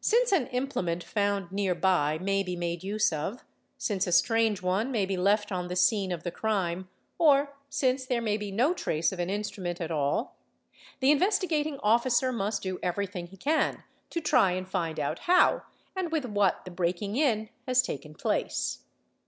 Since 0.00 0.30
an 0.30 0.46
implement 0.52 1.02
found 1.02 1.50
near 1.50 1.74
by 1.74 2.16
may 2.18 2.44
be 2.44 2.54
made 2.54 2.84
use 2.84 3.12
of, 3.12 3.44
since 3.76 4.06
a 4.06 4.12
strange 4.12 4.62
one 4.62 4.92
may 4.92 5.04
be 5.04 5.16
left 5.16 5.50
on 5.50 5.66
the 5.66 5.74
scene 5.74 6.12
of 6.12 6.22
the 6.22 6.30
crime, 6.30 6.88
or 7.18 7.56
since 7.68 8.06
there 8.06 8.20
may 8.20 8.36
be 8.36 8.52
no_ 8.52 8.72
trace 8.76 9.10
of 9.10 9.18
an 9.18 9.28
instrument 9.30 9.80
at 9.80 9.90
all, 9.90 10.36
the 11.00 11.10
Investigating 11.10 11.80
Officer 11.82 12.30
must 12.30 12.62
do 12.62 12.78
every 12.84 13.08
thing 13.08 13.26
he 13.26 13.36
can 13.36 13.82
to 14.10 14.20
try 14.20 14.52
and 14.52 14.68
find 14.68 15.00
out 15.00 15.18
how 15.18 15.64
and 15.96 16.12
with 16.12 16.26
what 16.26 16.64
the 16.64 16.70
breaking 16.70 17.16
in 17.16 17.48
has 17.66 17.82
taken 17.82 18.14
place. 18.14 18.84